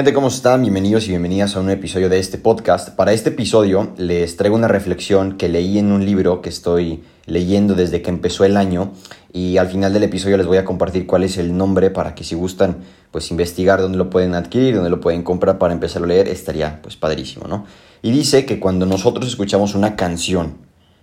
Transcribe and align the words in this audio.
Gente, 0.00 0.14
¿cómo 0.14 0.28
están? 0.28 0.62
Bienvenidos 0.62 1.04
y 1.04 1.08
bienvenidas 1.10 1.56
a 1.56 1.60
un 1.60 1.68
episodio 1.68 2.08
de 2.08 2.18
este 2.18 2.38
podcast. 2.38 2.88
Para 2.96 3.12
este 3.12 3.28
episodio 3.28 3.92
les 3.98 4.34
traigo 4.38 4.56
una 4.56 4.66
reflexión 4.66 5.36
que 5.36 5.50
leí 5.50 5.76
en 5.76 5.92
un 5.92 6.06
libro 6.06 6.40
que 6.40 6.48
estoy 6.48 7.04
leyendo 7.26 7.74
desde 7.74 8.00
que 8.00 8.08
empezó 8.08 8.46
el 8.46 8.56
año 8.56 8.92
y 9.30 9.58
al 9.58 9.68
final 9.68 9.92
del 9.92 10.04
episodio 10.04 10.38
les 10.38 10.46
voy 10.46 10.56
a 10.56 10.64
compartir 10.64 11.06
cuál 11.06 11.24
es 11.24 11.36
el 11.36 11.54
nombre 11.54 11.90
para 11.90 12.14
que 12.14 12.24
si 12.24 12.34
gustan 12.34 12.78
pues 13.10 13.30
investigar 13.30 13.82
dónde 13.82 13.98
lo 13.98 14.08
pueden 14.08 14.34
adquirir, 14.34 14.76
dónde 14.76 14.88
lo 14.88 15.02
pueden 15.02 15.22
comprar 15.22 15.58
para 15.58 15.74
empezar 15.74 16.02
a 16.02 16.06
leer, 16.06 16.28
estaría 16.28 16.80
pues 16.80 16.96
padrísimo, 16.96 17.46
¿no? 17.46 17.66
Y 18.00 18.10
dice 18.10 18.46
que 18.46 18.58
cuando 18.58 18.86
nosotros 18.86 19.26
escuchamos 19.26 19.74
una 19.74 19.96
canción, 19.96 20.56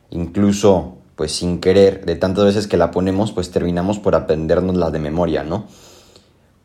incluso 0.09 0.97
pues 1.15 1.33
sin 1.33 1.59
querer, 1.59 2.03
de 2.03 2.15
tantas 2.15 2.45
veces 2.45 2.65
que 2.65 2.77
la 2.77 2.89
ponemos, 2.89 3.31
pues 3.31 3.51
terminamos 3.51 3.99
por 3.99 4.15
aprendernos 4.15 4.75
la 4.75 4.89
de 4.89 4.97
memoria, 4.97 5.43
¿no? 5.43 5.67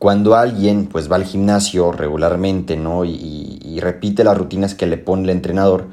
Cuando 0.03 0.35
alguien 0.35 0.87
pues 0.87 1.09
va 1.09 1.15
al 1.15 1.23
gimnasio 1.23 1.93
regularmente, 1.93 2.75
¿no? 2.75 3.05
Y, 3.05 3.79
repite 3.79 4.25
las 4.25 4.37
rutinas 4.37 4.75
que 4.75 4.85
le 4.85 4.97
pone 4.97 5.23
el 5.23 5.29
entrenador, 5.29 5.87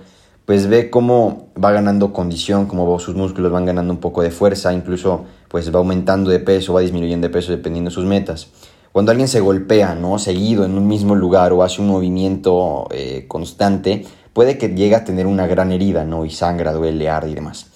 pues 0.47 0.67
ve 0.67 0.91
cómo 0.91 1.47
va 1.55 1.71
ganando 1.71 2.13
condición, 2.13 2.67
cómo 2.67 2.99
sus 2.99 3.15
músculos 3.15 3.53
van 3.53 3.67
ganando 3.67 3.93
un 3.93 4.01
poco 4.01 4.23
de 4.23 4.33
fuerza, 4.33 4.73
incluso 4.73 5.27
pues 5.47 5.73
va 5.73 5.79
aumentando 5.79 6.29
de 6.29 6.41
peso, 6.41 6.73
va 6.73 6.81
disminuyendo 6.81 7.29
de 7.29 7.33
peso 7.33 7.53
dependiendo 7.53 7.91
de 7.91 7.95
sus 7.95 8.05
metas. 8.05 8.49
Cuando 8.91 9.13
alguien 9.13 9.29
se 9.29 9.39
golpea, 9.39 9.95
¿no? 9.95 10.19
Seguido 10.19 10.65
en 10.65 10.77
un 10.77 10.89
mismo 10.89 11.15
lugar 11.15 11.53
o 11.53 11.63
hace 11.63 11.81
un 11.81 11.87
movimiento 11.87 12.89
eh, 12.91 13.27
constante, 13.29 14.05
puede 14.33 14.59
que 14.59 14.71
llegue 14.71 14.97
a 14.97 15.05
tener 15.05 15.29
una 15.29 15.47
gran 15.47 15.71
herida, 15.71 16.05
¿no? 16.05 16.25
Y 16.25 16.31
sangra, 16.31 16.73
duele, 16.73 17.09
arde 17.09 17.31
y 17.31 17.35
demás. 17.35 17.67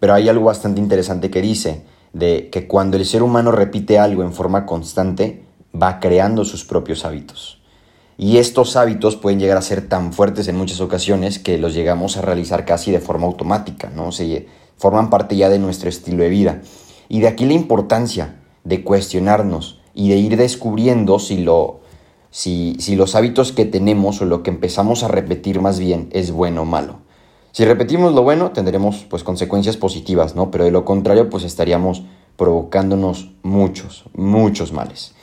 Pero 0.00 0.12
hay 0.12 0.28
algo 0.28 0.44
bastante 0.44 0.82
interesante 0.82 1.30
que 1.30 1.40
dice, 1.40 1.82
de 2.12 2.50
que 2.50 2.66
cuando 2.66 2.98
el 2.98 3.06
ser 3.06 3.22
humano 3.22 3.52
repite 3.52 3.98
algo 3.98 4.22
en 4.22 4.34
forma 4.34 4.66
constante, 4.66 5.44
va 5.80 6.00
creando 6.00 6.44
sus 6.44 6.64
propios 6.64 7.04
hábitos. 7.04 7.60
Y 8.18 8.38
estos 8.38 8.76
hábitos 8.76 9.16
pueden 9.16 9.40
llegar 9.40 9.56
a 9.56 9.62
ser 9.62 9.88
tan 9.88 10.12
fuertes 10.12 10.46
en 10.48 10.56
muchas 10.56 10.80
ocasiones 10.80 11.38
que 11.38 11.58
los 11.58 11.74
llegamos 11.74 12.16
a 12.16 12.22
realizar 12.22 12.64
casi 12.64 12.90
de 12.90 13.00
forma 13.00 13.26
automática, 13.26 13.90
¿no? 13.94 14.12
Se 14.12 14.46
forman 14.76 15.10
parte 15.10 15.36
ya 15.36 15.48
de 15.48 15.58
nuestro 15.58 15.88
estilo 15.88 16.22
de 16.22 16.28
vida. 16.28 16.62
Y 17.08 17.20
de 17.20 17.28
aquí 17.28 17.46
la 17.46 17.54
importancia 17.54 18.36
de 18.64 18.84
cuestionarnos 18.84 19.80
y 19.94 20.10
de 20.10 20.16
ir 20.16 20.36
descubriendo 20.36 21.18
si, 21.18 21.38
lo, 21.38 21.80
si, 22.30 22.76
si 22.78 22.96
los 22.96 23.14
hábitos 23.14 23.52
que 23.52 23.64
tenemos 23.64 24.20
o 24.20 24.24
lo 24.24 24.42
que 24.42 24.50
empezamos 24.50 25.02
a 25.02 25.08
repetir 25.08 25.60
más 25.60 25.78
bien 25.78 26.08
es 26.12 26.30
bueno 26.30 26.62
o 26.62 26.66
malo. 26.66 27.00
Si 27.52 27.64
repetimos 27.64 28.14
lo 28.14 28.22
bueno, 28.22 28.52
tendremos 28.52 29.04
pues 29.10 29.24
consecuencias 29.24 29.76
positivas, 29.76 30.34
¿no? 30.34 30.50
Pero 30.50 30.64
de 30.64 30.70
lo 30.70 30.84
contrario, 30.84 31.28
pues 31.28 31.44
estaríamos 31.44 32.02
provocándonos 32.36 33.32
muchos, 33.42 34.04
muchos 34.14 34.72
males. 34.72 35.14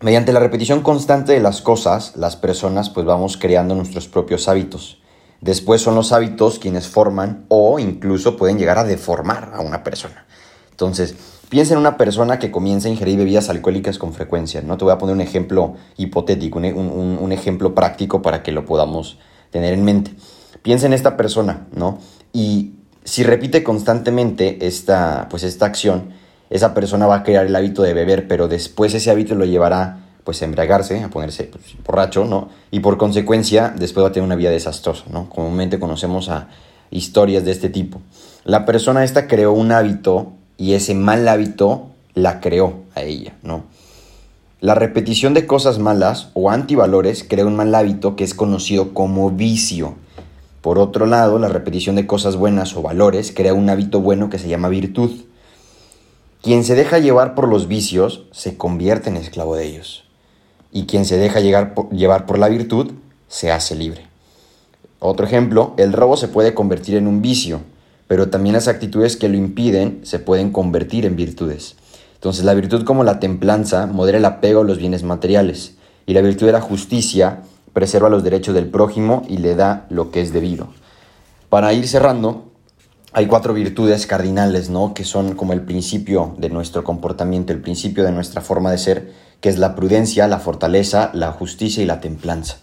Mediante 0.00 0.32
la 0.32 0.40
repetición 0.40 0.82
constante 0.82 1.32
de 1.32 1.40
las 1.40 1.62
cosas, 1.62 2.16
las 2.16 2.36
personas 2.36 2.90
pues 2.90 3.06
vamos 3.06 3.38
creando 3.38 3.74
nuestros 3.74 4.08
propios 4.08 4.46
hábitos. 4.46 5.00
Después 5.40 5.80
son 5.80 5.94
los 5.94 6.12
hábitos 6.12 6.58
quienes 6.58 6.86
forman 6.86 7.46
o 7.48 7.78
incluso 7.78 8.36
pueden 8.36 8.58
llegar 8.58 8.78
a 8.78 8.84
deformar 8.84 9.52
a 9.54 9.60
una 9.60 9.82
persona. 9.82 10.26
Entonces, 10.70 11.14
piensa 11.48 11.72
en 11.72 11.80
una 11.80 11.96
persona 11.96 12.38
que 12.38 12.50
comienza 12.50 12.88
a 12.88 12.90
ingerir 12.90 13.16
bebidas 13.16 13.48
alcohólicas 13.48 13.96
con 13.96 14.12
frecuencia. 14.12 14.60
No 14.60 14.76
te 14.76 14.84
voy 14.84 14.92
a 14.92 14.98
poner 14.98 15.14
un 15.14 15.22
ejemplo 15.22 15.76
hipotético, 15.96 16.58
un, 16.58 17.32
ejemplo 17.32 17.74
práctico 17.74 18.20
para 18.20 18.42
que 18.42 18.52
lo 18.52 18.66
podamos 18.66 19.18
tener 19.50 19.72
en 19.72 19.82
mente. 19.82 20.12
Piensa 20.60 20.84
en 20.84 20.92
esta 20.92 21.16
persona, 21.16 21.68
¿no? 21.72 21.98
Y 22.34 22.74
si 23.04 23.22
repite 23.22 23.62
constantemente 23.62 24.66
esta, 24.66 25.28
pues 25.30 25.42
esta 25.42 25.64
acción, 25.64 26.10
esa 26.50 26.74
persona 26.74 27.06
va 27.06 27.16
a 27.16 27.22
crear 27.22 27.46
el 27.46 27.56
hábito 27.56 27.82
de 27.82 27.94
beber, 27.94 28.28
pero 28.28 28.48
después 28.48 28.94
ese 28.94 29.10
hábito 29.10 29.34
lo 29.34 29.44
llevará 29.44 30.00
pues 30.24 30.42
a 30.42 30.44
embriagarse, 30.44 31.02
a 31.04 31.08
ponerse 31.08 31.44
pues, 31.44 31.76
borracho, 31.84 32.24
¿no? 32.24 32.48
Y 32.70 32.80
por 32.80 32.98
consecuencia 32.98 33.72
después 33.76 34.04
va 34.04 34.08
a 34.08 34.12
tener 34.12 34.26
una 34.26 34.34
vida 34.34 34.50
desastrosa, 34.50 35.04
¿no? 35.10 35.28
Comúnmente 35.30 35.78
conocemos 35.78 36.28
a 36.28 36.48
historias 36.90 37.44
de 37.44 37.52
este 37.52 37.68
tipo. 37.68 38.00
La 38.44 38.64
persona 38.64 39.04
esta 39.04 39.28
creó 39.28 39.52
un 39.52 39.72
hábito 39.72 40.32
y 40.56 40.74
ese 40.74 40.94
mal 40.94 41.28
hábito 41.28 41.88
la 42.14 42.40
creó 42.40 42.80
a 42.94 43.02
ella, 43.02 43.34
¿no? 43.42 43.64
La 44.60 44.74
repetición 44.74 45.34
de 45.34 45.46
cosas 45.46 45.78
malas 45.78 46.30
o 46.32 46.50
antivalores 46.50 47.24
crea 47.28 47.46
un 47.46 47.56
mal 47.56 47.74
hábito 47.74 48.16
que 48.16 48.24
es 48.24 48.34
conocido 48.34 48.94
como 48.94 49.30
vicio. 49.30 49.94
Por 50.62 50.78
otro 50.78 51.06
lado, 51.06 51.38
la 51.38 51.48
repetición 51.48 51.94
de 51.94 52.06
cosas 52.06 52.36
buenas 52.36 52.74
o 52.74 52.82
valores 52.82 53.32
crea 53.32 53.54
un 53.54 53.68
hábito 53.68 54.00
bueno 54.00 54.30
que 54.30 54.38
se 54.38 54.48
llama 54.48 54.68
virtud. 54.68 55.10
Quien 56.46 56.62
se 56.62 56.76
deja 56.76 57.00
llevar 57.00 57.34
por 57.34 57.48
los 57.48 57.66
vicios 57.66 58.22
se 58.30 58.56
convierte 58.56 59.10
en 59.10 59.16
esclavo 59.16 59.56
de 59.56 59.66
ellos. 59.66 60.04
Y 60.70 60.86
quien 60.86 61.04
se 61.04 61.16
deja 61.16 61.40
llevar 61.40 62.24
por 62.24 62.38
la 62.38 62.48
virtud 62.48 62.92
se 63.26 63.50
hace 63.50 63.74
libre. 63.74 64.06
Otro 65.00 65.26
ejemplo, 65.26 65.74
el 65.76 65.92
robo 65.92 66.16
se 66.16 66.28
puede 66.28 66.54
convertir 66.54 66.94
en 66.94 67.08
un 67.08 67.20
vicio, 67.20 67.62
pero 68.06 68.28
también 68.28 68.52
las 68.52 68.68
actitudes 68.68 69.16
que 69.16 69.28
lo 69.28 69.36
impiden 69.36 69.98
se 70.04 70.20
pueden 70.20 70.52
convertir 70.52 71.04
en 71.04 71.16
virtudes. 71.16 71.74
Entonces 72.14 72.44
la 72.44 72.54
virtud 72.54 72.84
como 72.84 73.02
la 73.02 73.18
templanza 73.18 73.88
modera 73.88 74.18
el 74.18 74.24
apego 74.24 74.60
a 74.60 74.64
los 74.64 74.78
bienes 74.78 75.02
materiales 75.02 75.74
y 76.06 76.12
la 76.12 76.20
virtud 76.20 76.46
de 76.46 76.52
la 76.52 76.60
justicia 76.60 77.42
preserva 77.72 78.08
los 78.08 78.22
derechos 78.22 78.54
del 78.54 78.68
prójimo 78.68 79.24
y 79.28 79.38
le 79.38 79.56
da 79.56 79.86
lo 79.90 80.12
que 80.12 80.20
es 80.20 80.32
debido. 80.32 80.68
Para 81.48 81.72
ir 81.72 81.88
cerrando, 81.88 82.45
hay 83.16 83.28
cuatro 83.28 83.54
virtudes 83.54 84.06
cardinales, 84.06 84.68
¿no? 84.68 84.92
Que 84.92 85.02
son 85.02 85.36
como 85.36 85.54
el 85.54 85.62
principio 85.62 86.34
de 86.36 86.50
nuestro 86.50 86.84
comportamiento, 86.84 87.50
el 87.50 87.62
principio 87.62 88.04
de 88.04 88.12
nuestra 88.12 88.42
forma 88.42 88.70
de 88.70 88.76
ser, 88.76 89.10
que 89.40 89.48
es 89.48 89.56
la 89.56 89.74
prudencia, 89.74 90.28
la 90.28 90.38
fortaleza, 90.38 91.08
la 91.14 91.32
justicia 91.32 91.82
y 91.82 91.86
la 91.86 92.00
templanza. 92.00 92.58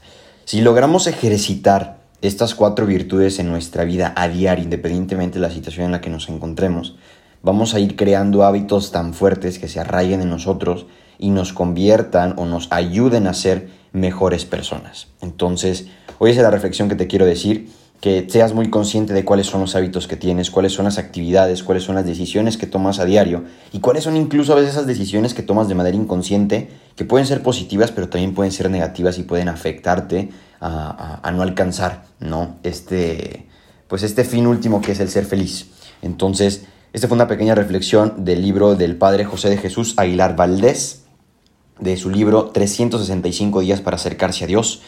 Si 0.46 0.62
logramos 0.62 1.08
ejercitar 1.08 2.02
estas 2.22 2.54
cuatro 2.54 2.86
virtudes 2.86 3.40
en 3.40 3.50
nuestra 3.50 3.84
vida 3.84 4.14
a 4.16 4.28
diario, 4.28 4.64
independientemente 4.64 5.40
de 5.40 5.48
la 5.48 5.50
situación 5.50 5.88
en 5.88 5.92
la 5.92 6.02
que 6.02 6.12
nos 6.12 6.30
encontremos, 6.30 6.98
vamos 7.42 7.74
a 7.74 7.80
ir 7.80 7.96
creando 7.96 8.44
hábitos 8.44 8.92
tan 8.92 9.16
fuertes 9.16 9.58
que 9.58 9.68
se 9.68 9.80
arraiguen 9.80 10.22
en 10.22 10.30
nosotros 10.30 10.86
y 11.18 11.32
nos 11.32 11.52
conviertan 11.52 12.36
o 12.38 12.46
nos 12.46 12.68
ayuden 12.70 13.26
a 13.26 13.34
ser 13.34 13.70
mejores 13.92 14.46
personas. 14.46 15.08
Entonces, 15.20 15.88
hoy 16.20 16.30
es 16.30 16.38
la 16.38 16.52
reflexión 16.52 16.90
que 16.90 16.96
te 16.96 17.08
quiero 17.08 17.26
decir 17.26 17.72
que 18.04 18.28
seas 18.30 18.54
muy 18.54 18.70
consciente 18.70 19.14
de 19.14 19.24
cuáles 19.24 19.48
son 19.48 19.62
los 19.62 19.78
hábitos 19.78 20.10
que 20.10 20.18
tienes, 20.18 20.52
cuáles 20.52 20.74
son 20.74 20.84
las 20.84 20.98
actividades, 20.98 21.64
cuáles 21.64 21.86
son 21.86 21.96
las 21.96 22.06
decisiones 22.06 22.58
que 22.58 22.68
tomas 22.68 23.00
a 23.00 23.06
diario 23.06 23.46
y 23.72 23.80
cuáles 23.80 24.04
son 24.04 24.18
incluso 24.18 24.52
a 24.52 24.58
veces 24.58 24.72
esas 24.72 24.86
decisiones 24.86 25.34
que 25.34 25.42
tomas 25.42 25.70
de 25.70 25.76
manera 25.76 25.96
inconsciente 25.96 26.68
que 26.98 27.06
pueden 27.06 27.26
ser 27.26 27.42
positivas 27.42 27.94
pero 27.94 28.10
también 28.10 28.34
pueden 28.34 28.52
ser 28.52 28.70
negativas 28.70 29.18
y 29.20 29.24
pueden 29.24 29.48
afectarte 29.48 30.32
a, 30.60 31.32
no 31.34 31.44
alcanzar 31.44 32.04
¿no? 32.20 32.58
Este, 32.64 33.48
pues 33.88 34.04
este 34.04 34.26
fin 34.26 34.48
último 34.48 34.82
que 34.82 34.92
es 34.92 35.00
el 35.00 35.08
ser 35.08 35.24
feliz. 35.24 35.68
Entonces, 36.02 36.66
esta 36.92 37.08
fue 37.08 37.16
una 37.16 37.30
pequeña 37.30 37.56
reflexión 37.56 38.26
del 38.26 38.42
libro 38.42 38.76
del 38.76 38.98
padre 38.98 39.24
José 39.24 39.50
de 39.50 39.56
Jesús 39.56 39.94
Aguilar 39.96 40.36
Valdés, 40.36 41.06
de 41.80 41.96
su 41.96 42.10
libro 42.10 42.50
365 42.50 43.62
días 43.62 43.80
para 43.80 43.96
acercarse 43.96 44.44
a 44.44 44.48
Dios. 44.48 44.82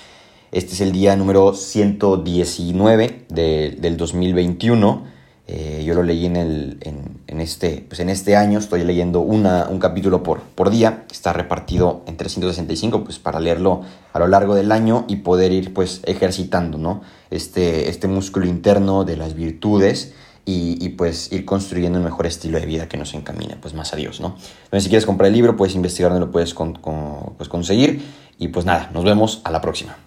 Este 0.56 0.72
es 0.72 0.80
el 0.80 0.94
día 0.94 1.18
número 1.18 1.54
119 1.54 3.26
del 3.28 3.98
2021. 3.98 5.04
Eh, 5.48 5.84
yo 5.86 5.94
lo 5.94 6.02
leí 6.02 6.26
en, 6.26 6.38
el, 6.38 6.78
en, 6.80 7.42
este, 7.42 7.84
pues 7.86 8.00
en 8.00 8.08
este 8.08 8.38
año, 8.38 8.60
estoy 8.60 8.86
leyendo 8.86 9.20
una, 9.20 9.68
un 9.70 9.80
capítulo 9.80 10.24
por, 10.24 10.40
por 10.40 10.70
día, 10.70 11.04
está 11.12 11.34
repartido 11.34 12.04
en 12.08 12.16
365, 12.16 13.04
pues 13.04 13.20
para 13.20 13.42
leerlo 13.42 13.82
a 14.14 14.20
lo 14.20 14.28
largo 14.28 14.56
del 14.56 14.72
año 14.72 15.04
y 15.10 15.18
poder 15.18 15.52
ir 15.52 15.74
pues 15.74 16.00
ejercitando, 16.06 16.78
¿no? 16.78 17.02
Este, 17.32 17.90
este 17.90 18.08
músculo 18.08 18.46
interno 18.46 19.04
de 19.04 19.18
las 19.18 19.34
virtudes 19.34 20.14
y, 20.46 20.88
pues 20.92 21.34
ir 21.34 21.44
construyendo 21.44 22.00
un 22.00 22.06
mejor 22.06 22.28
estilo 22.28 22.62
de 22.62 22.66
vida 22.66 22.88
que 22.88 22.96
nos 22.96 23.14
encamine 23.14 23.58
pues 23.58 23.74
más 23.74 23.92
a 23.92 23.98
Dios, 23.98 24.22
¿no? 24.22 24.38
Entonces 24.64 24.84
si 24.84 24.90
quieres 24.90 25.06
comprar 25.06 25.28
el 25.28 25.34
libro, 25.34 25.58
puedes 25.58 25.76
investigar 25.76 26.12
dónde 26.12 26.28
lo 26.28 26.32
puedes 26.32 26.54
pues, 26.54 27.50
conseguir 27.50 28.06
y 28.40 28.48
pues 28.48 28.66
nada, 28.66 28.90
nos 28.94 29.04
vemos 29.04 29.42
a 29.44 29.52
la 29.52 29.60
próxima. 29.60 29.98